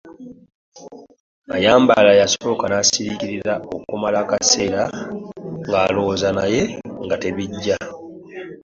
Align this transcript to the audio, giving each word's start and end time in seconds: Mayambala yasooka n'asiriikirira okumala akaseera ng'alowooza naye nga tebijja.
Mayambala 1.49 2.11
yasooka 2.21 2.65
n'asiriikirira 2.67 3.53
okumala 3.75 4.17
akaseera 4.23 4.81
ng'alowooza 5.59 6.29
naye 6.37 6.61
nga 7.03 7.15
tebijja. 7.21 7.77